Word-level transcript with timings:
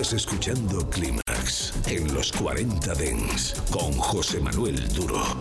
Estás 0.00 0.20
escuchando 0.26 0.88
Clímax 0.90 1.72
en 1.88 2.14
los 2.14 2.30
40 2.34 2.94
Dens 2.94 3.56
con 3.72 3.92
José 3.94 4.38
Manuel 4.38 4.88
Duro. 4.90 5.37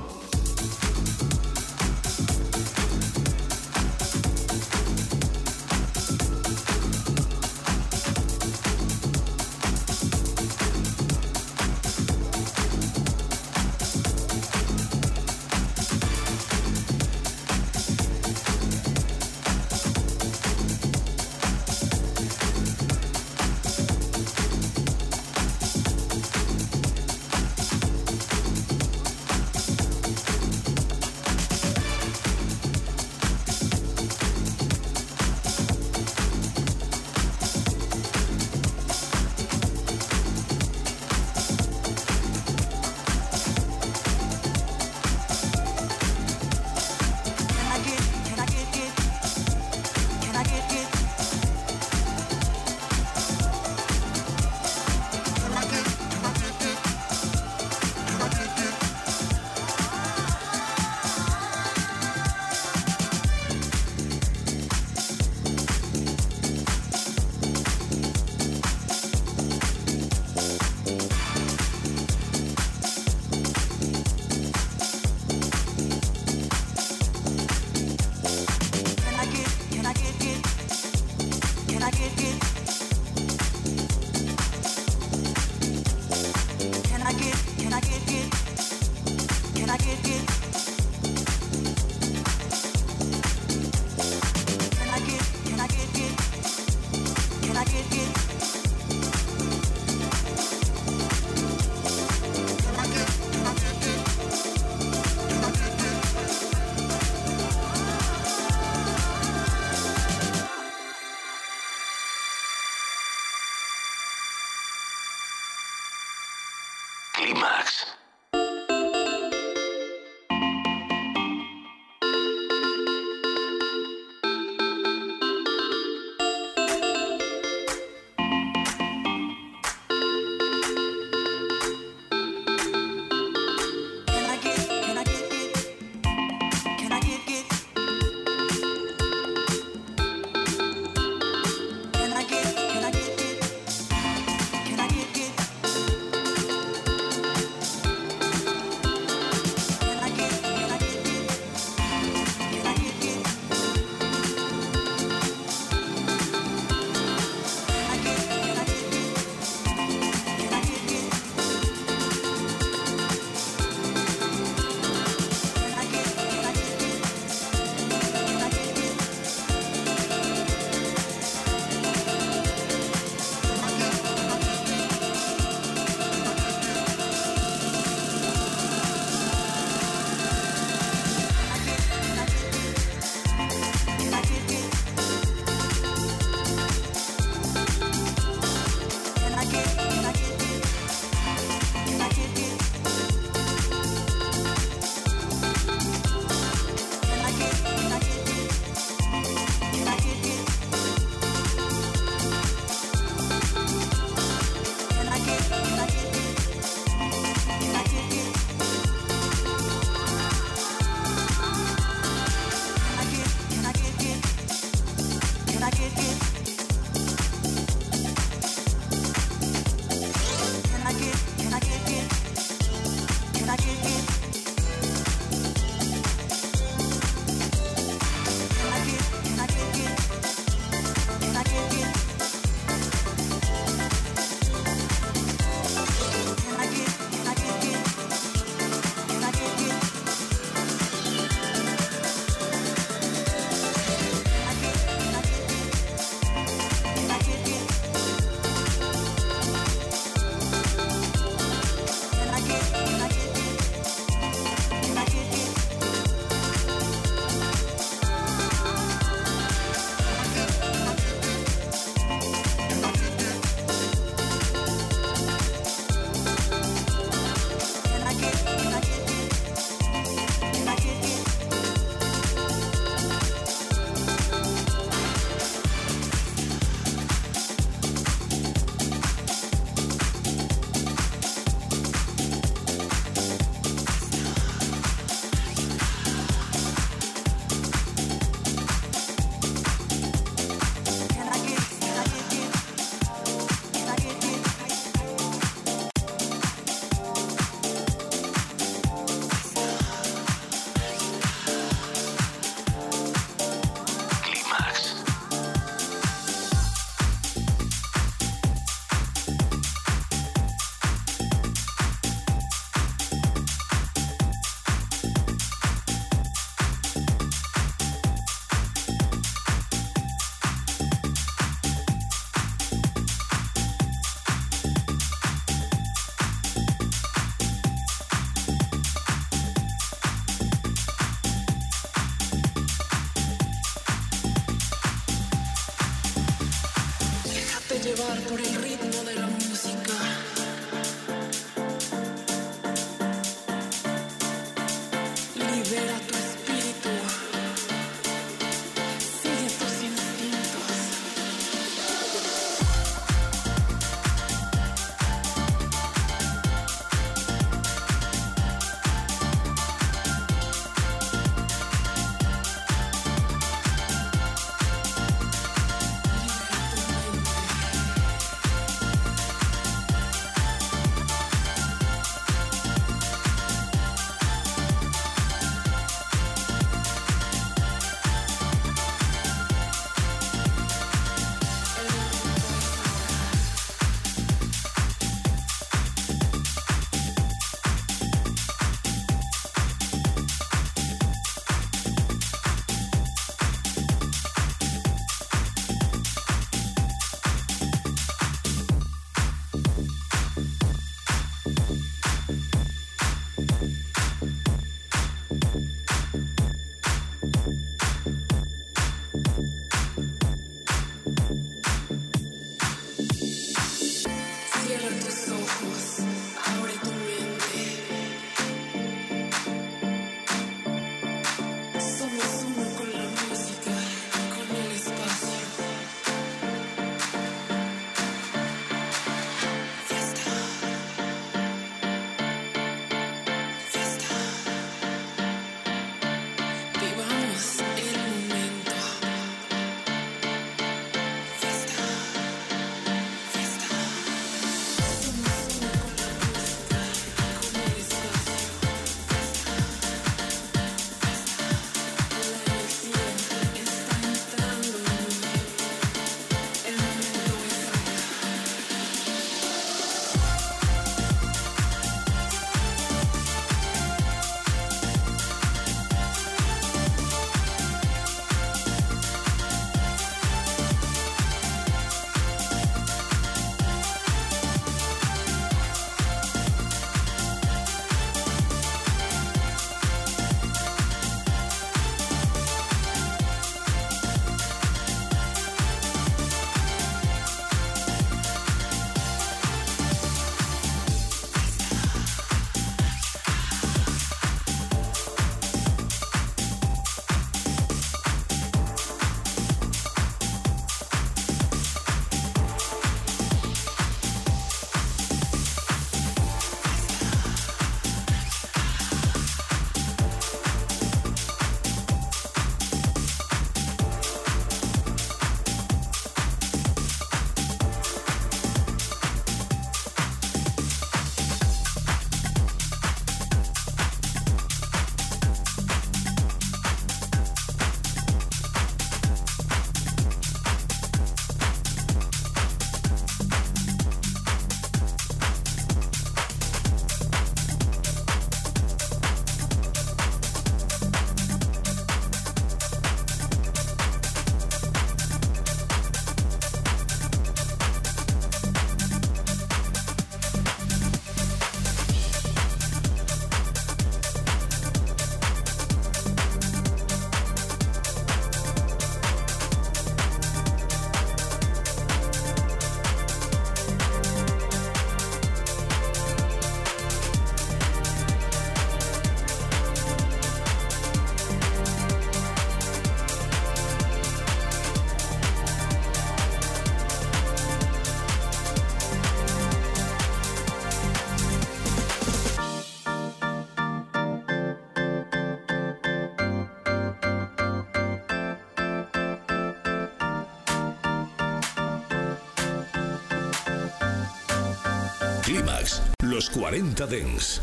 40 596.30 596.76
Dens. 596.88 597.40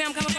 Instagram. 0.00 0.14
Come 0.14 0.14
coming. 0.14 0.29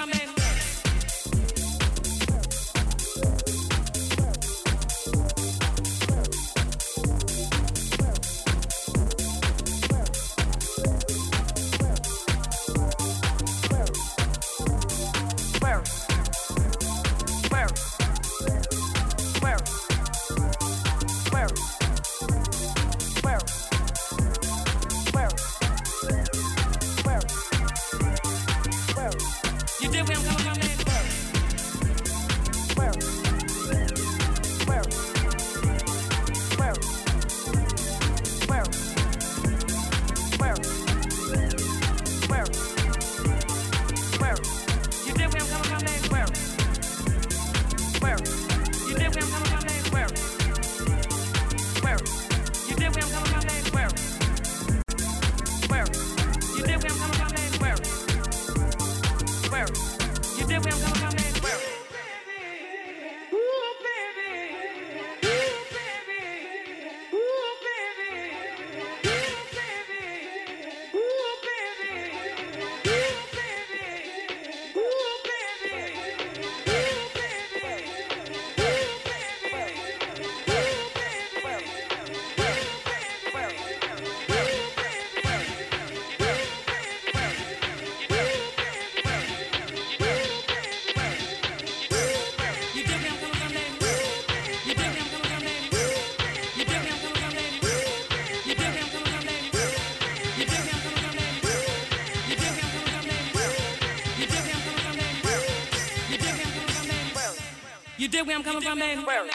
where 108.25 108.35
I'm 108.35 108.43
coming 108.43 108.61
from, 108.61 108.79
baby? 108.79 109.03
Where? 109.03 109.25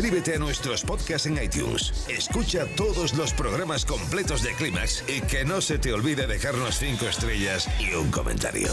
Suscríbete 0.00 0.36
a 0.36 0.38
nuestros 0.38 0.82
podcasts 0.84 1.26
en 1.26 1.42
iTunes. 1.42 1.92
Escucha 2.06 2.66
todos 2.76 3.14
los 3.14 3.32
programas 3.34 3.84
completos 3.84 4.42
de 4.44 4.54
Clímax 4.54 5.02
y 5.08 5.20
que 5.22 5.44
no 5.44 5.60
se 5.60 5.76
te 5.78 5.92
olvide 5.92 6.28
dejarnos 6.28 6.78
cinco 6.78 7.06
estrellas 7.08 7.68
y 7.80 7.94
un 7.96 8.08
comentario. 8.12 8.72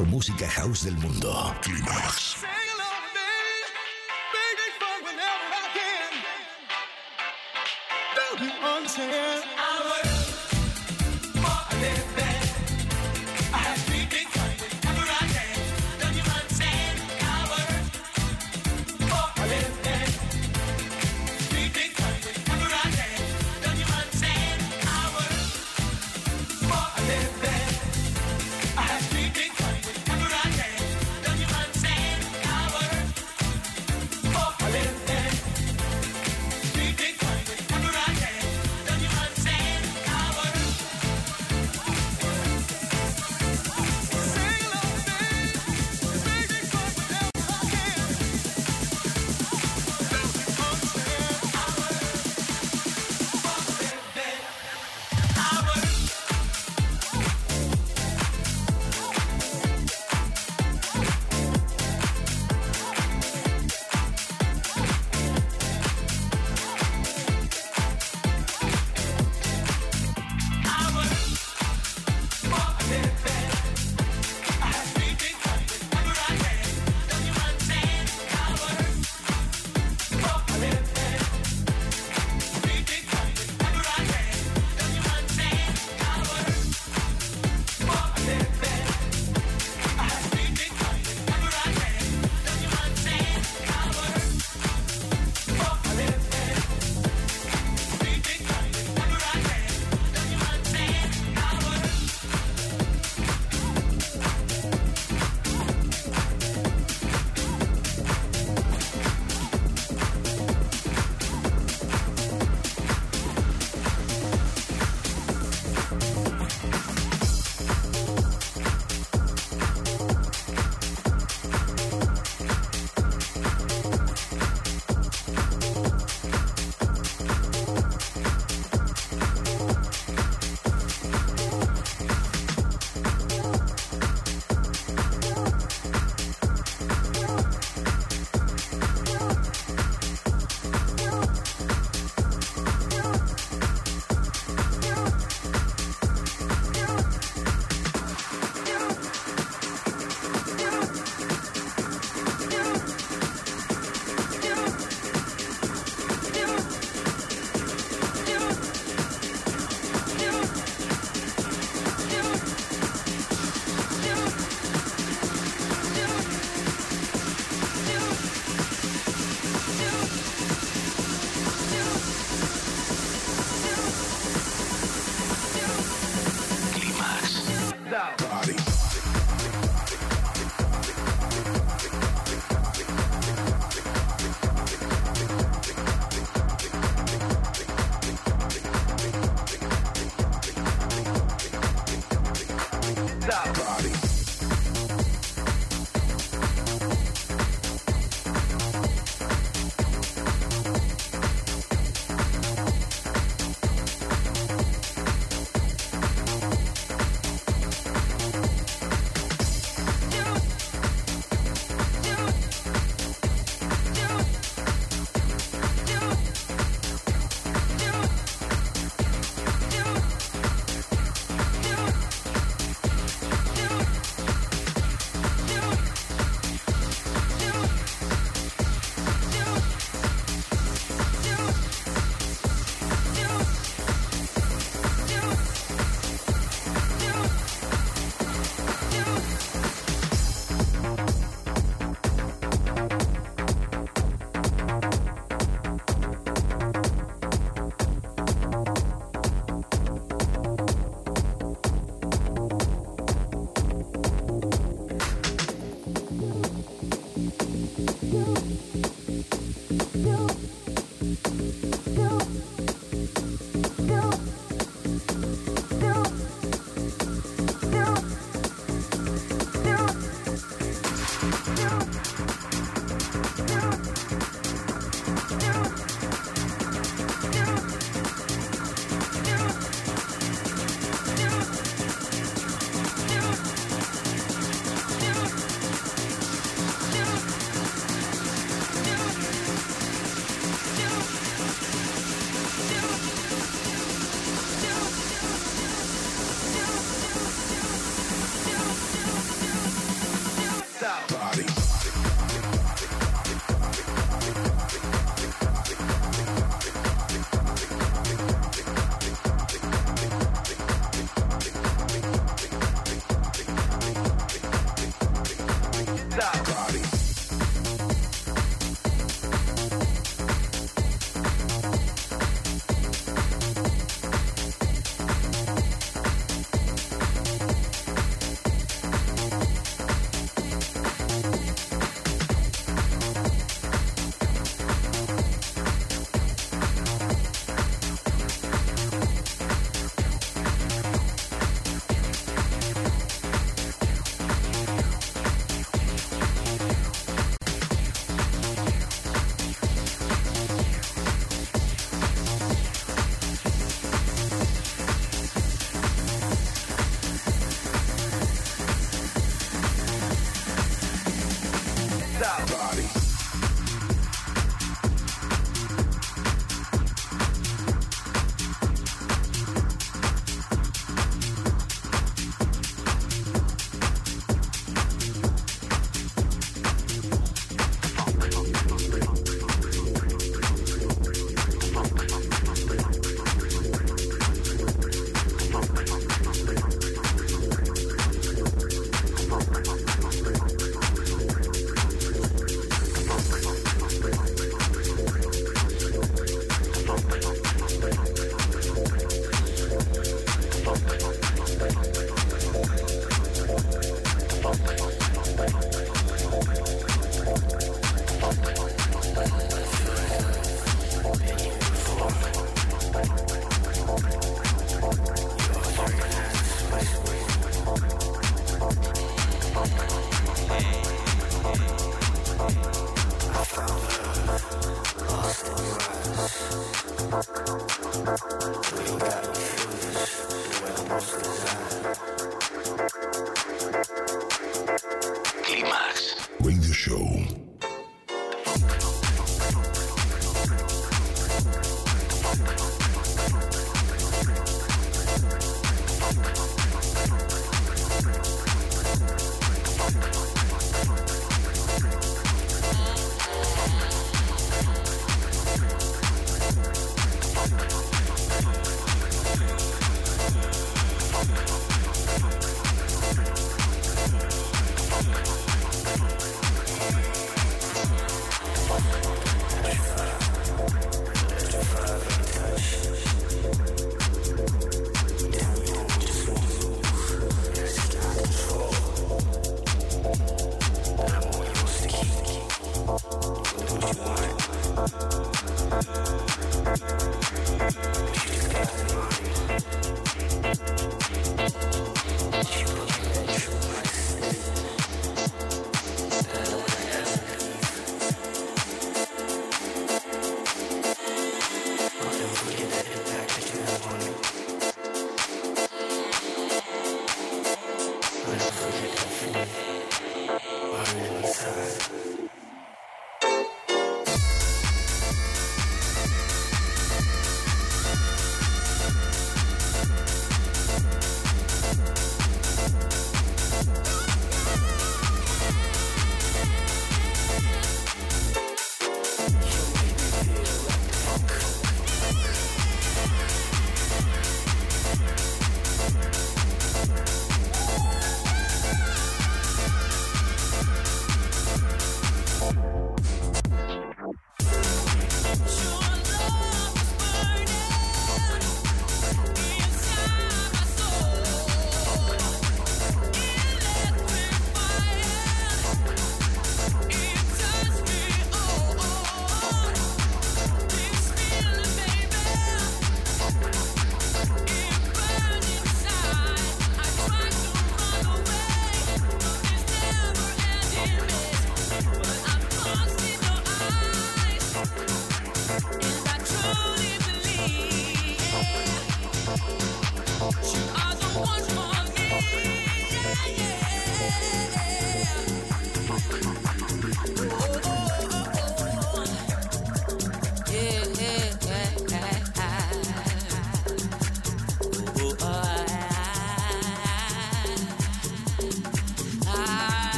música 0.00 0.46
house 0.48 0.84
del 0.84 0.96
mundo. 0.96 1.54
Climax. 1.62 2.21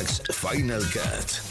Max 0.00 0.18
Final 0.32 0.80
Cut. 0.80 1.49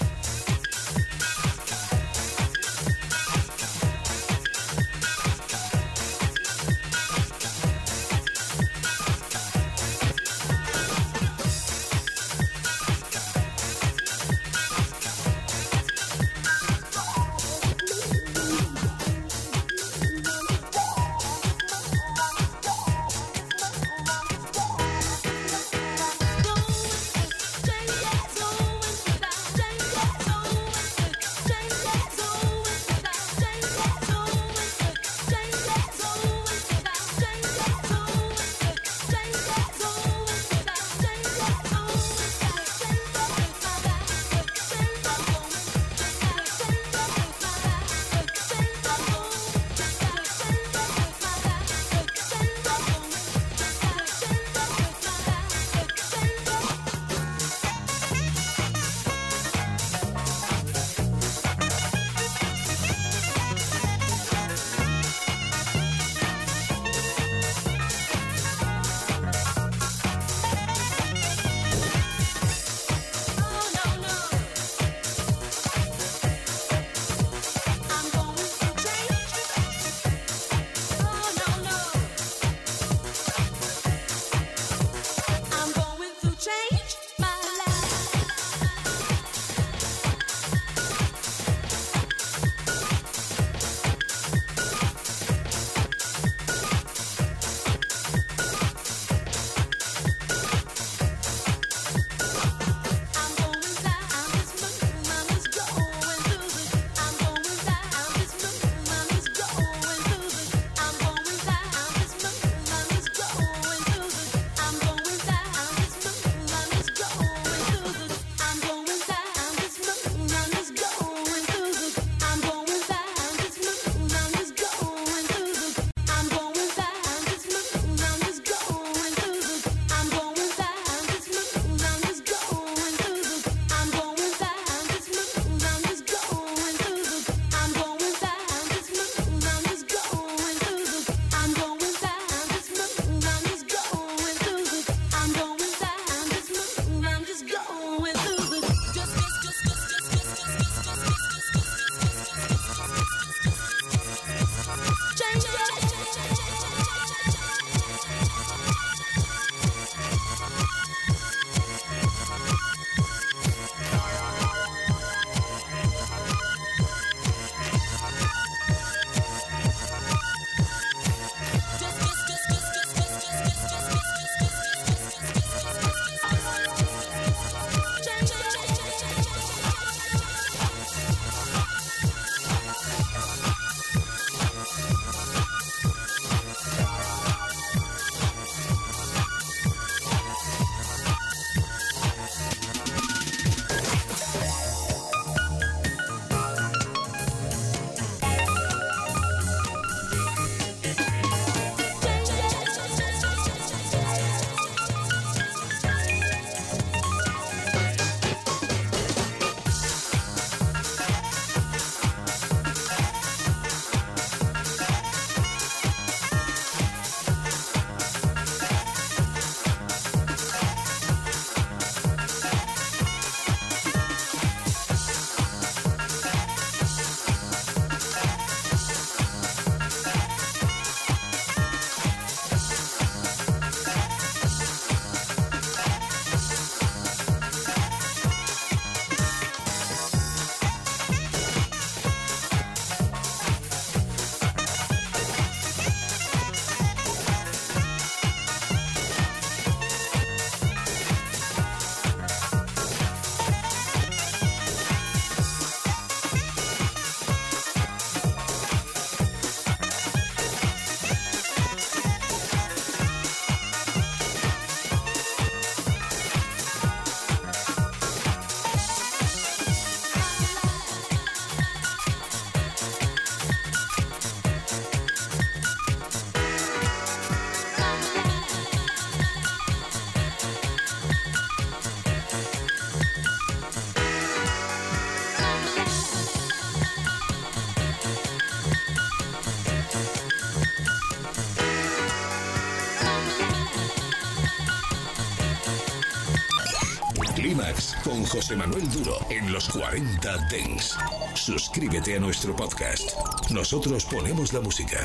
Manuel 298.56 298.88
Duro 298.92 299.26
en 299.30 299.52
los 299.52 299.70
40 299.70 300.38
Dengs. 300.50 300.98
Suscríbete 301.36 302.16
a 302.16 302.20
nuestro 302.20 302.56
podcast. 302.56 303.10
Nosotros 303.52 304.06
ponemos 304.06 304.54
la 304.54 304.60
música. 304.62 305.00